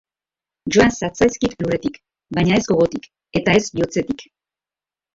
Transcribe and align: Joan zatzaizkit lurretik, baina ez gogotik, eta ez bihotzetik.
Joan 0.75 0.89
zatzaizkit 0.99 1.53
lurretik, 1.61 2.01
baina 2.39 2.57
ez 2.57 2.65
gogotik, 2.73 3.09
eta 3.43 3.59
ez 3.59 3.65
bihotzetik. 3.79 4.29